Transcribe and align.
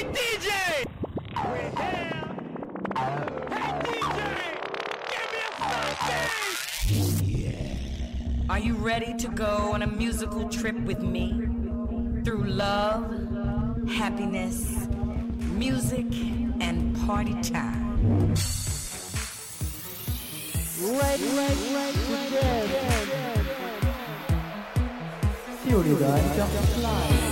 Hey 0.00 0.06
DJ! 0.06 0.48
We're 1.44 1.68
here. 1.76 2.24
Hey 3.50 3.68
DJ! 3.84 4.18
Give 5.10 5.28
me 5.30 5.40
a 5.44 5.52
something! 6.88 8.48
Are 8.48 8.58
you 8.58 8.76
ready 8.76 9.12
to 9.18 9.28
go 9.28 9.72
on 9.74 9.82
a 9.82 9.86
musical 9.86 10.48
trip 10.48 10.80
with 10.86 11.02
me? 11.02 11.46
Through 12.24 12.44
love, 12.44 13.10
happiness, 13.90 14.88
music, 15.58 16.06
and 16.62 16.96
party 17.04 17.34
time. 17.42 18.32
Ready, 20.80 21.28
ready, 21.36 21.74
ready 21.74 21.98
jump 26.34 26.52
fly. 26.52 27.29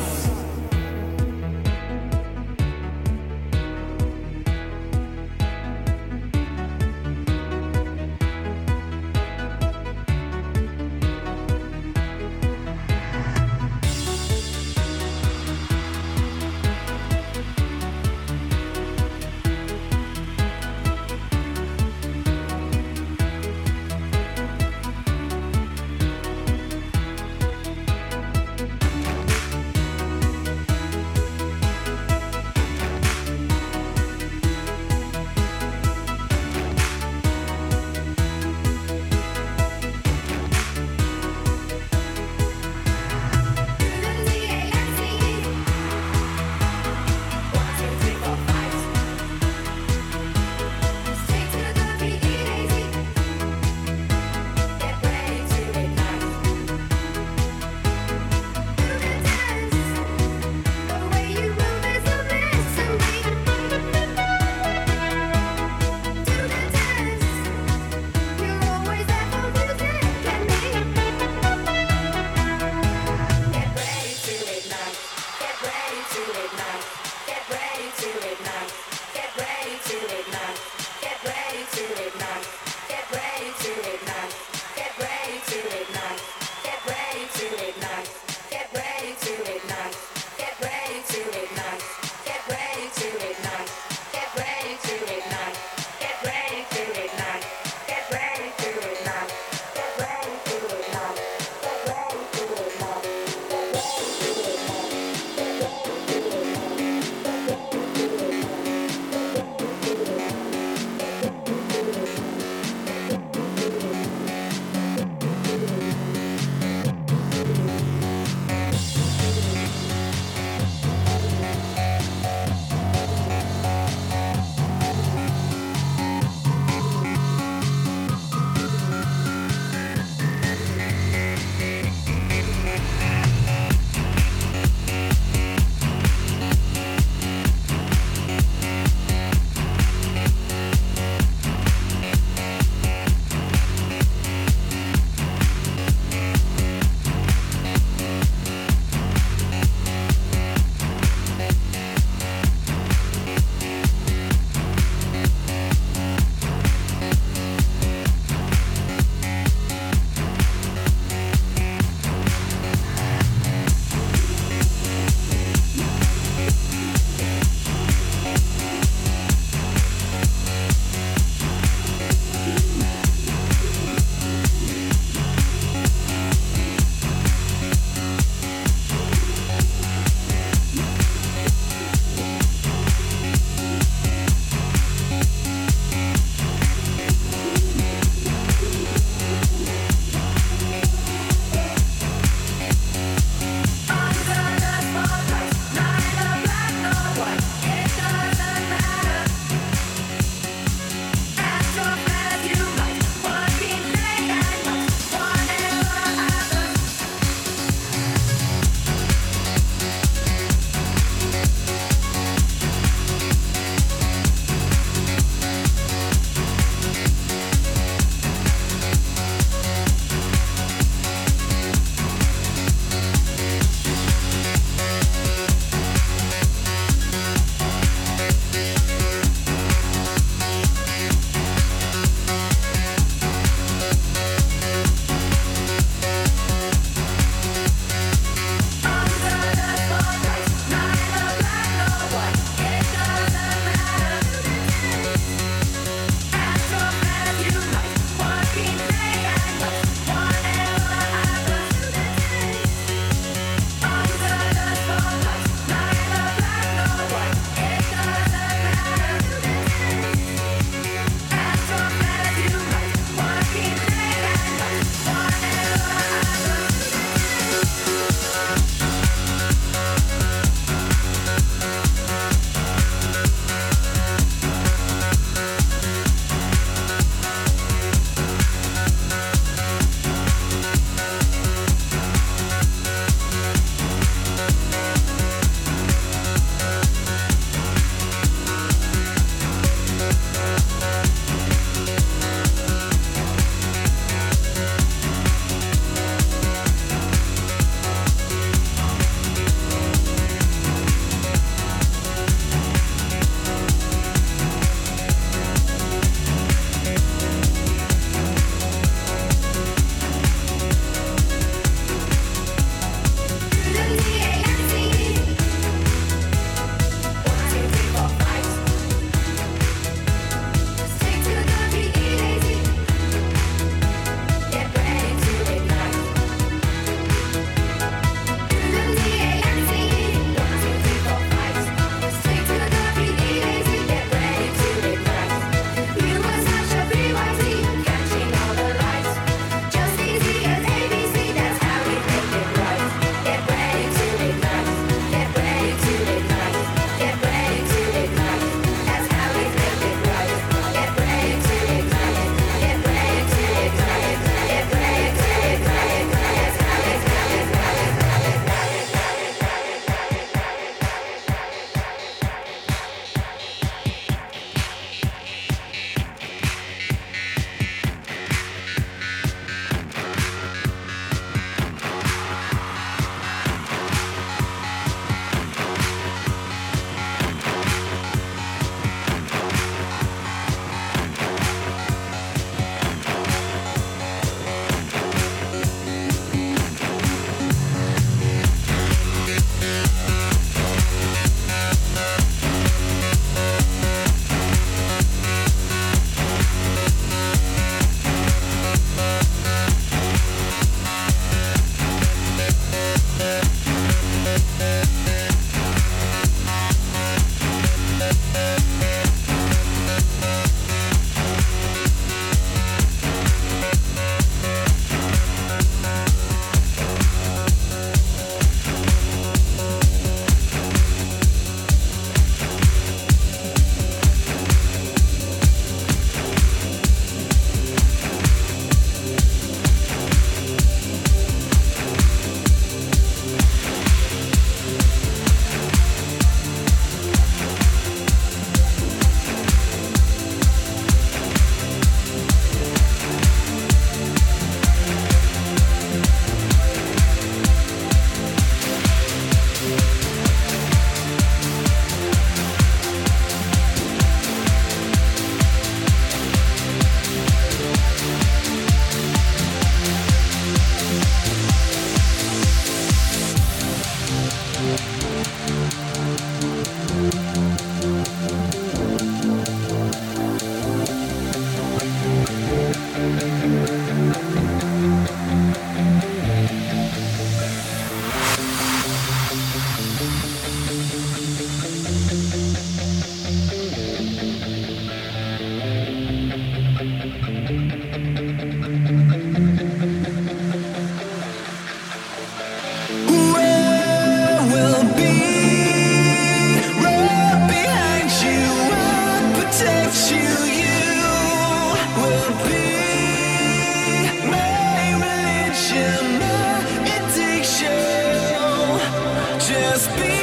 just 509.78 509.96
be 509.96 510.17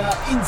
In 0.00 0.40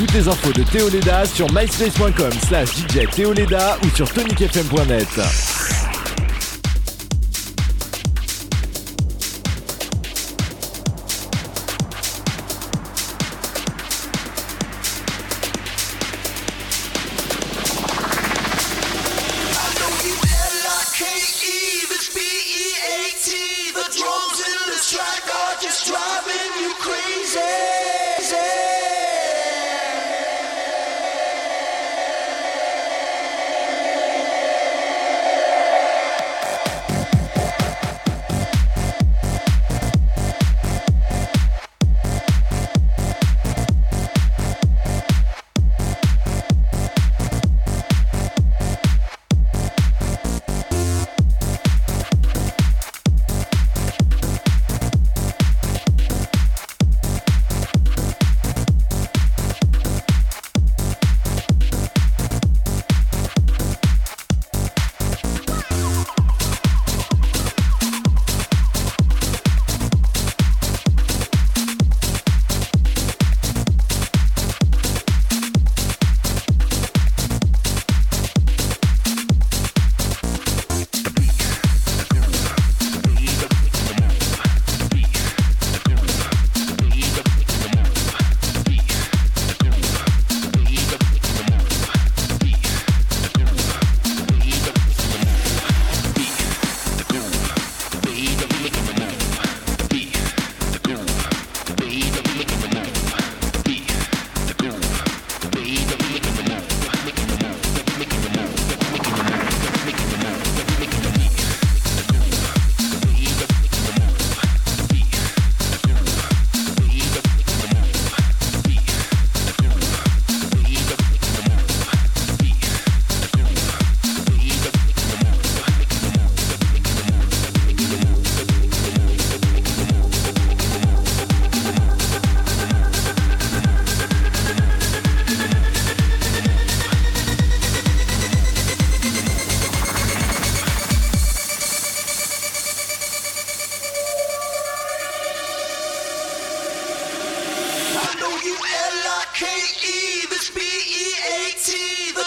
toutes 0.00 0.14
les 0.14 0.28
infos 0.28 0.52
de 0.54 0.62
Théoleda 0.62 1.26
sur 1.26 1.46
myspace.com 1.52 2.32
slash 2.48 2.70
DJ 2.70 3.06
ou 3.84 3.88
sur 3.94 4.10
tonicfm.net. 4.10 5.49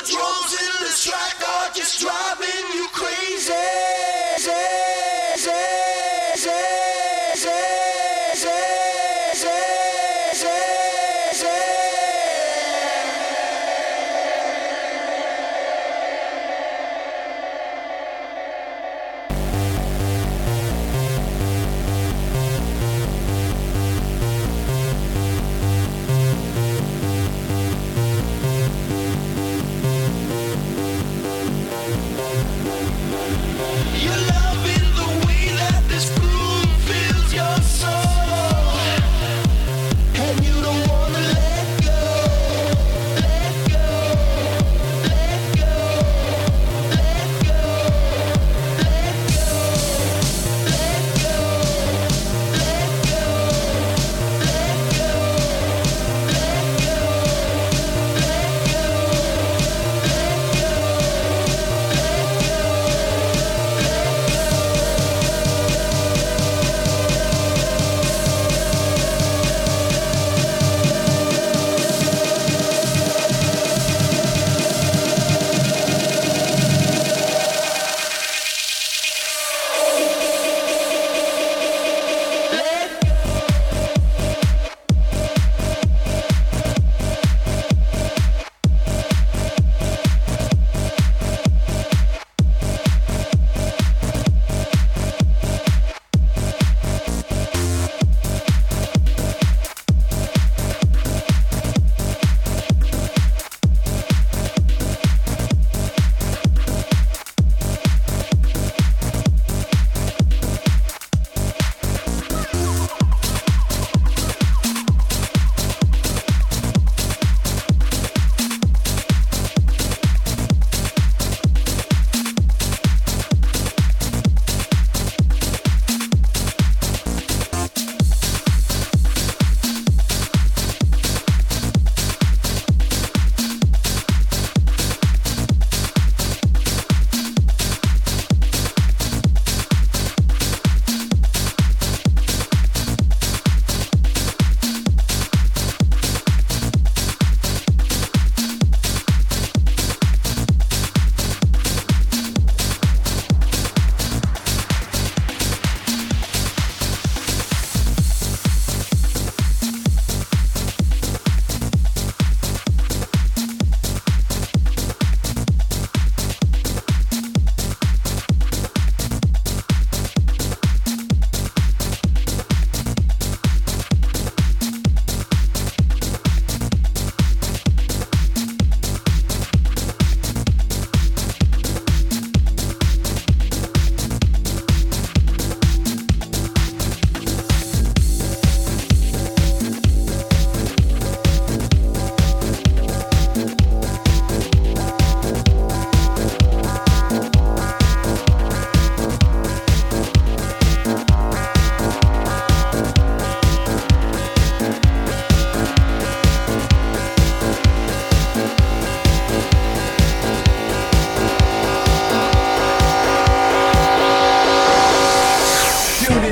drums 0.05 0.51
in 0.53 0.83
this 0.83 1.05
track 1.05 1.37
are 1.47 1.71
just 1.73 2.01
driving 2.01 2.65
you 2.75 2.87
crazy. 2.91 3.02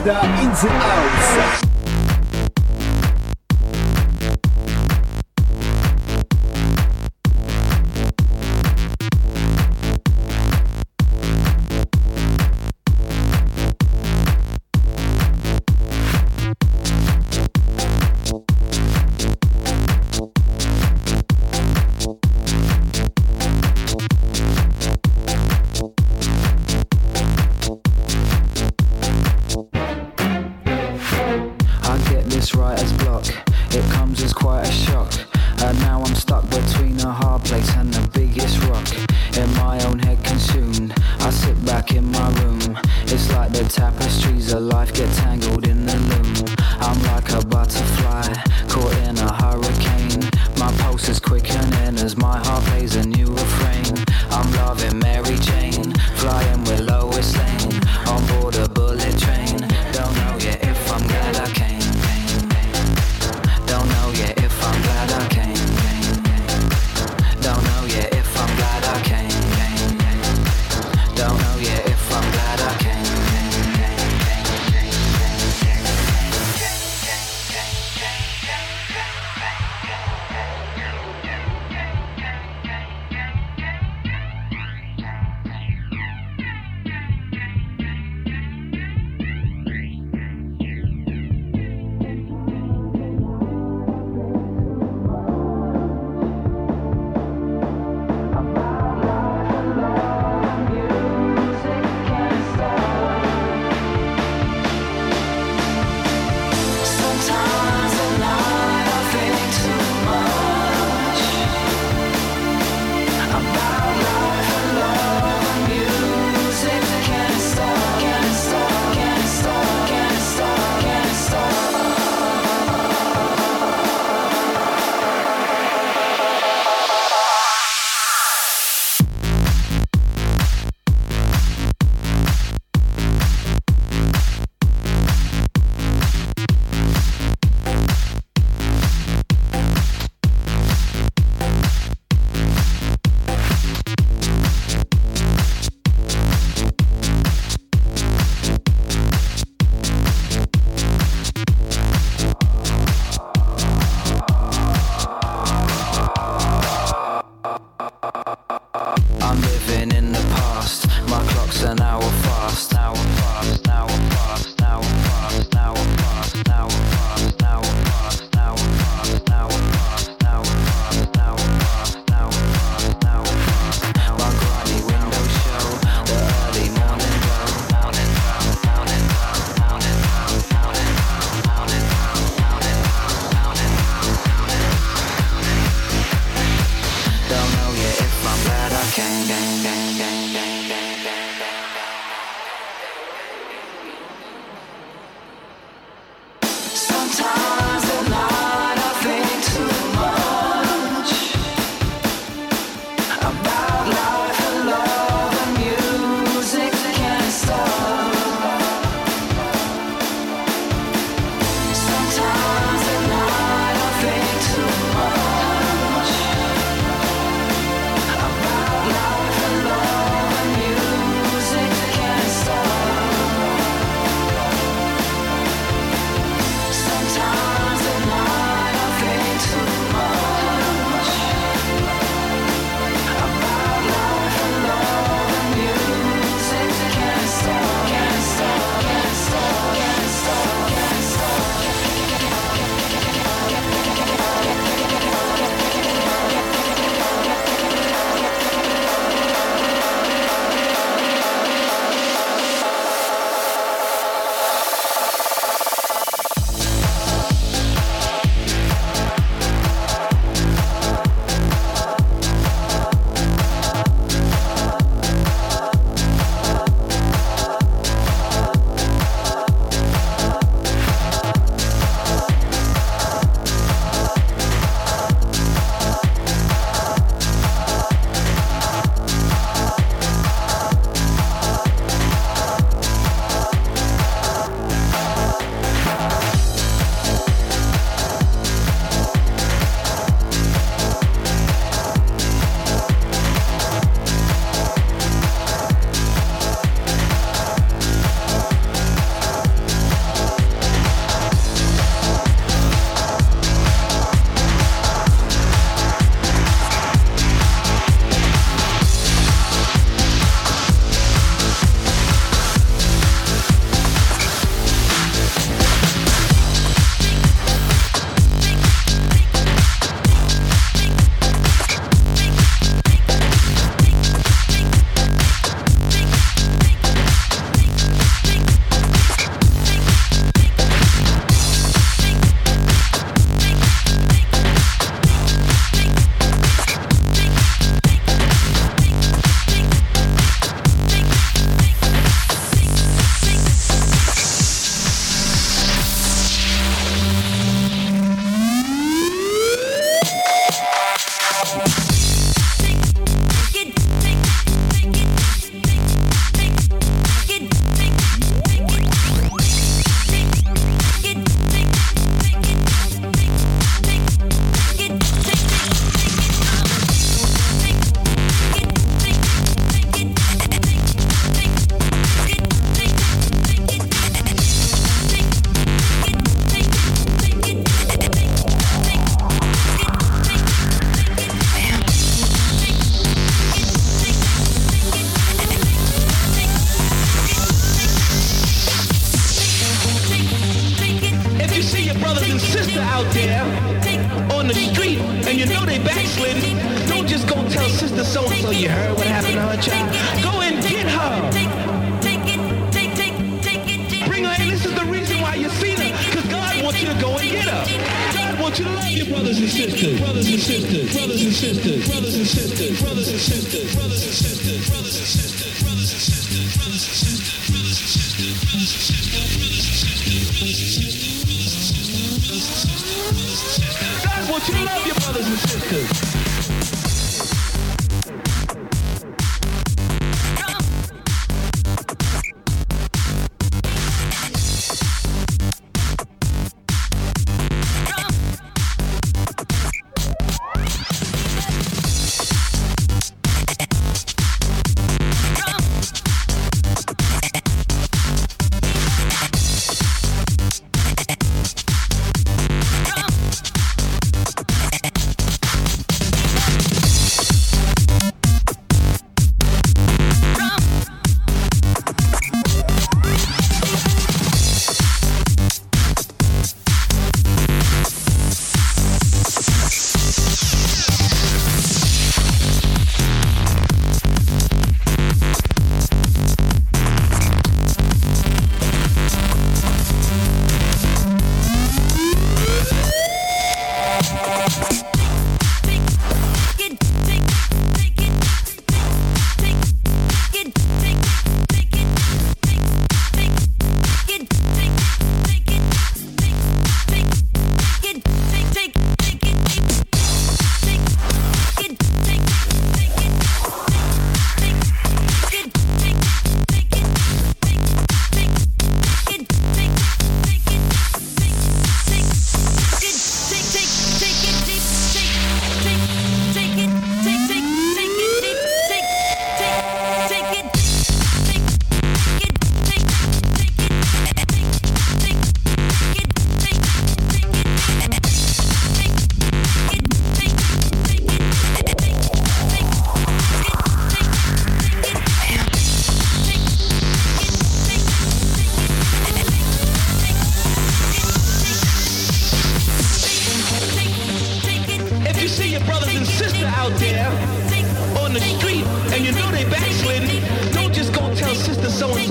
Leda 0.04 0.20
in 0.42 0.50
the 0.50 0.70
house. 0.80 1.71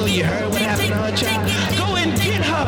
So-and-so 0.01 0.17
you 0.17 0.25
heard 0.25 0.51
what 0.51 0.63
happened 0.63 0.89
to 0.89 0.95
her 0.97 1.13
child. 1.13 1.45
Go 1.77 1.97
and 1.97 2.17
get 2.17 2.41
her. 2.45 2.65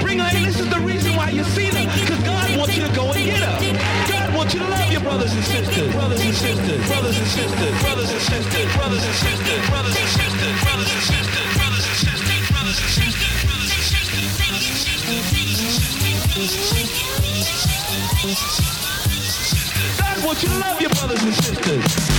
Bring 0.00 0.18
her 0.18 0.30
in. 0.36 0.44
This 0.44 0.60
is 0.60 0.68
the 0.70 0.80
reason 0.80 1.16
why 1.16 1.30
you 1.30 1.44
see 1.44 1.68
them. 1.70 1.86
Because 2.00 2.22
God 2.24 2.56
wants 2.56 2.76
you 2.76 2.86
to 2.86 2.94
go 2.94 3.12
and 3.12 3.24
get 3.24 3.42
her. 3.44 3.58
God 4.08 4.34
wants 4.34 4.54
you 4.54 4.60
to 4.60 4.68
love 4.68 4.92
your 4.92 5.02
brothers 5.02 5.32
and 5.32 5.44
sisters. 5.44 5.92
Brothers 5.92 6.20
and 6.24 6.34
sisters. 6.34 6.86
Brothers 6.88 7.18
and 7.18 7.26
sisters. 7.26 7.82
Brothers 7.82 8.10
and 8.10 8.20
sisters. 8.20 8.68
Brothers 8.76 9.04
and 9.04 9.14
sisters. 9.14 9.60
Brothers 9.68 9.96
and 9.96 10.08
sisters. 10.08 10.56
Brothers 10.64 10.88
and 10.88 11.02
sisters. 11.04 11.50
Brothers 11.60 11.84
and 11.84 12.00
sisters. 12.00 12.40
Brothers 12.40 12.70
and 12.70 12.88
sisters. 14.70 15.20
Brothers 15.90 16.16
and 16.16 16.48
sisters. 17.60 18.00
Brothers 18.88 19.20
and 19.20 19.44
sisters. 19.52 20.00
God 20.00 20.16
wants 20.24 20.42
you 20.42 20.48
to 20.48 20.58
love 20.58 20.80
your 20.80 20.90
brothers 20.90 21.22
and 21.22 21.34
sisters. 21.34 22.09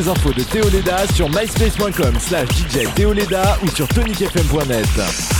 Les 0.00 0.08
infos 0.08 0.32
de 0.32 0.42
Théo 0.42 0.68
Leda 0.70 1.06
sur 1.14 1.28
myspace.com 1.28 2.14
slash 2.18 2.48
DJ 2.50 2.92
Théo 2.94 3.12
Leda 3.12 3.58
ou 3.62 3.68
sur 3.68 3.86
tonicfm.net. 3.88 5.39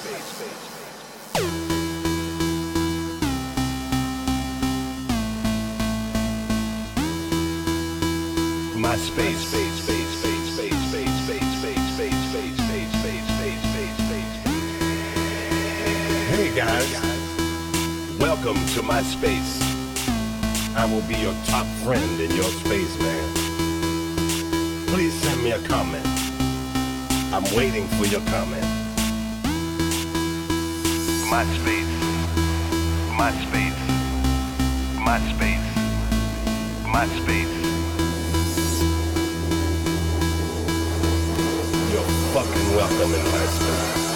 Bye. 43.81 44.10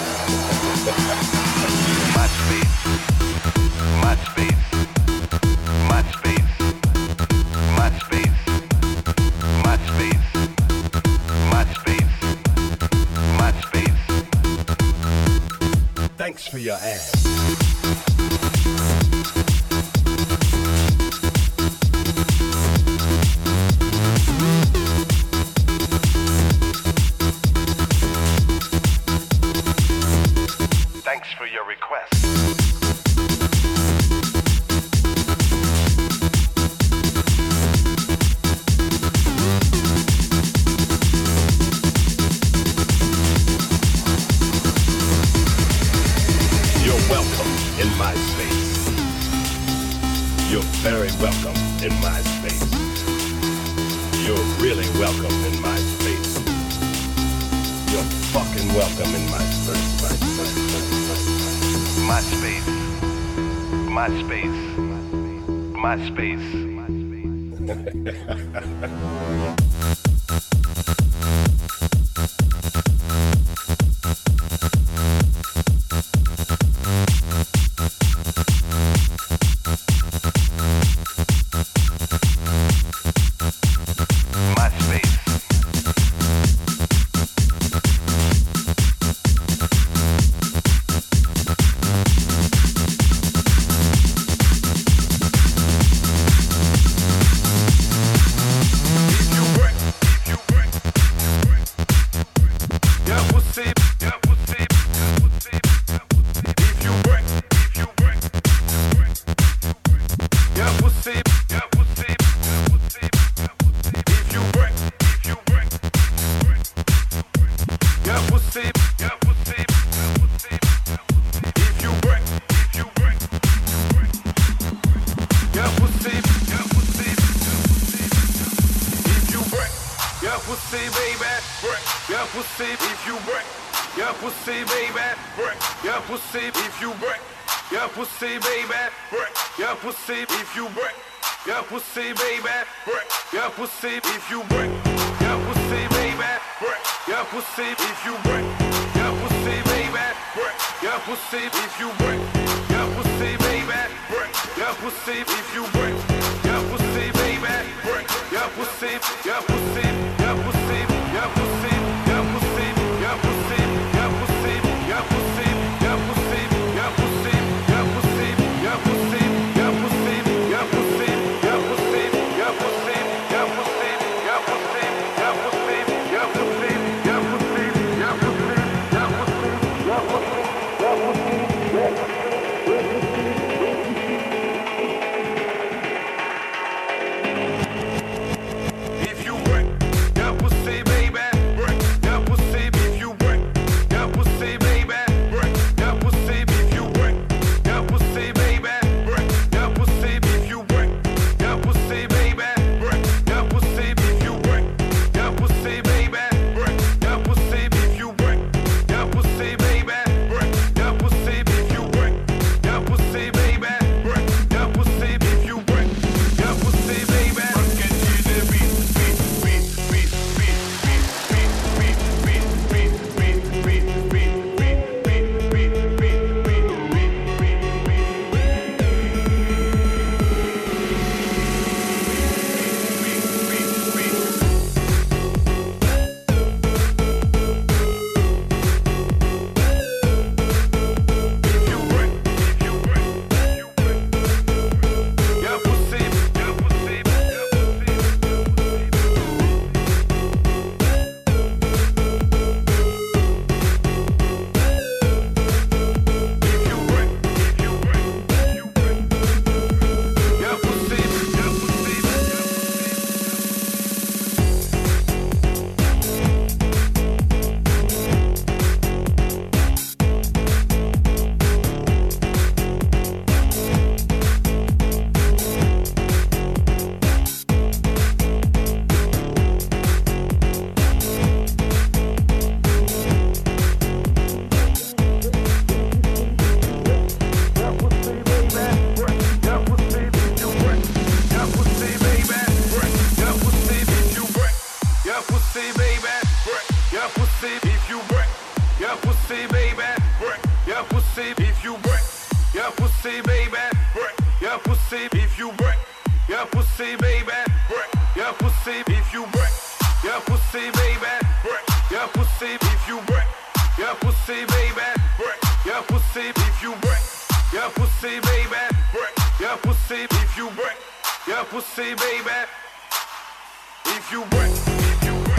If 323.86 324.12
you 324.12 324.20
wet, 324.20 324.50
if 324.52 325.04
you 325.04 325.14
wet. 325.14 325.36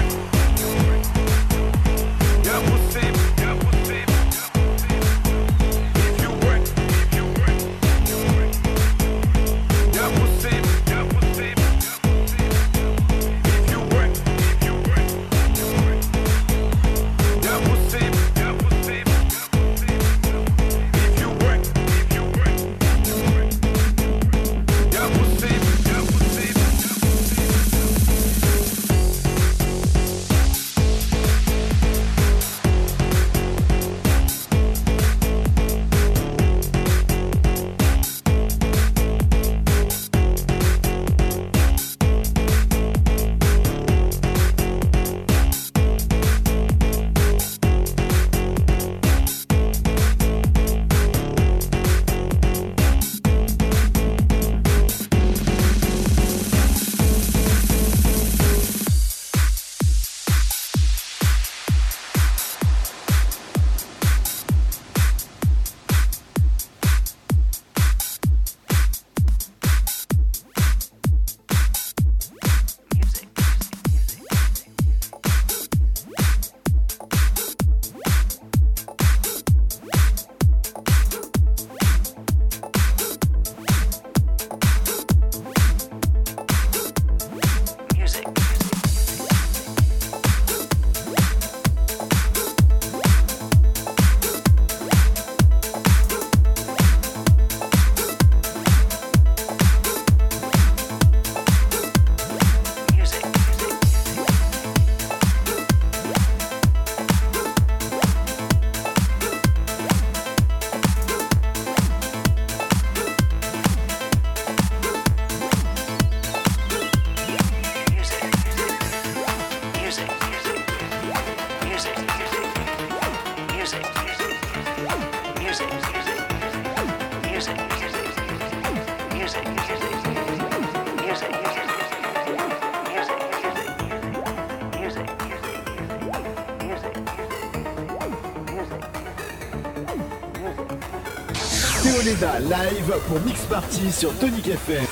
pour 143.01 143.19
Mix 143.21 143.41
Party 143.45 143.91
sur 143.91 144.13
Tonic 144.17 144.47
FM. 144.47 144.85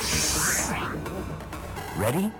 Ready? 1.98 2.30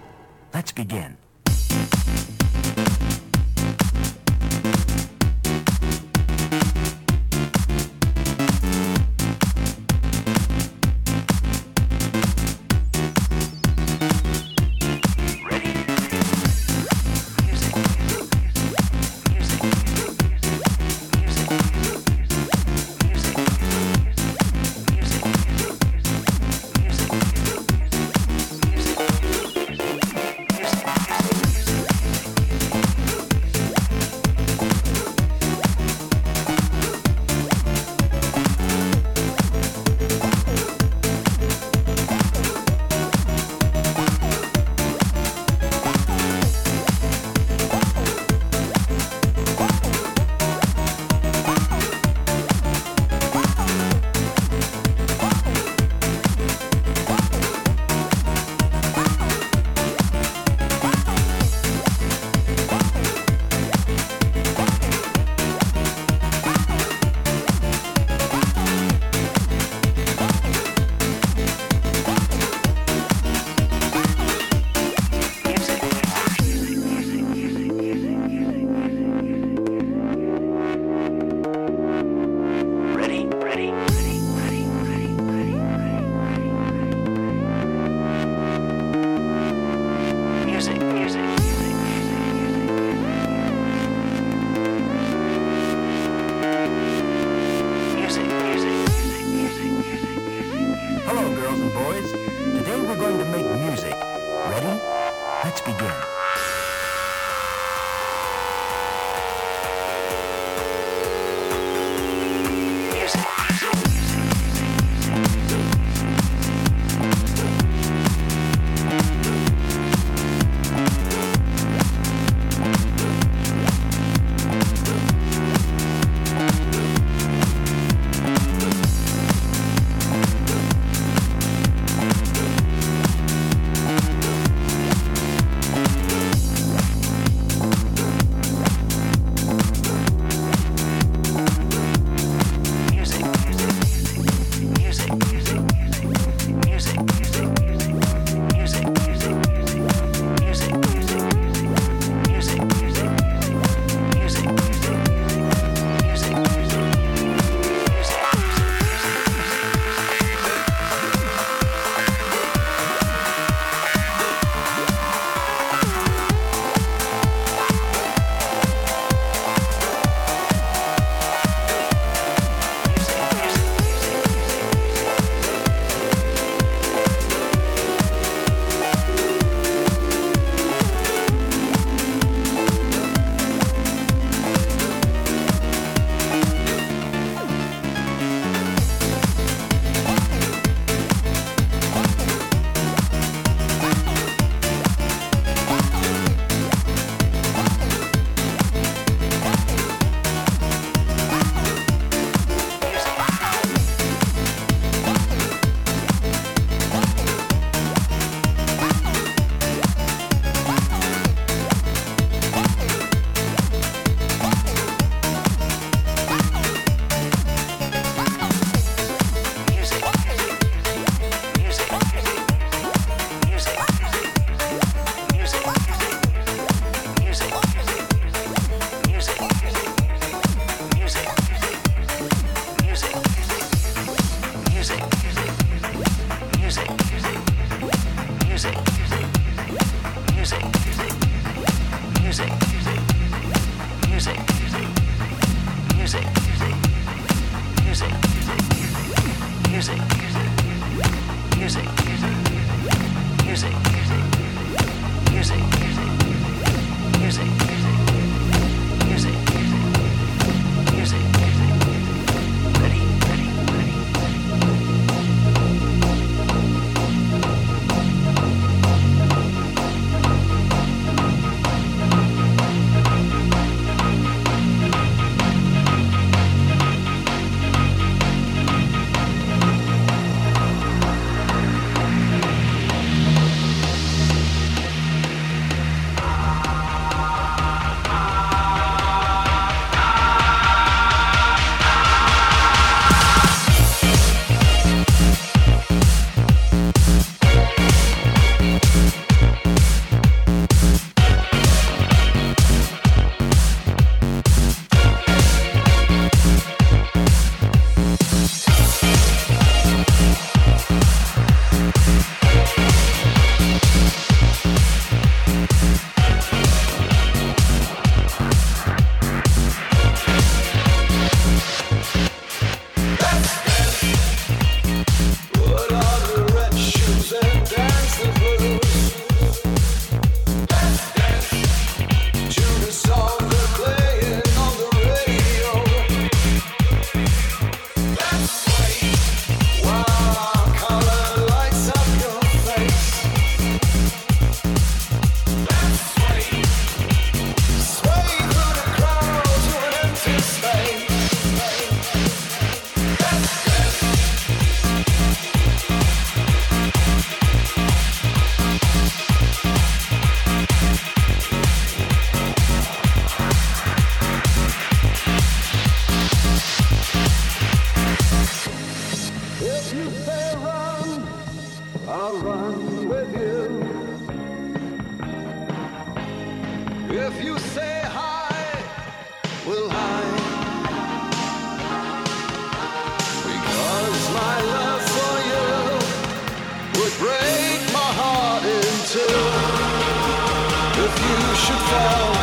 If 389.19 391.15
you 391.25 391.55
should 391.55 391.83
fall 391.89 392.36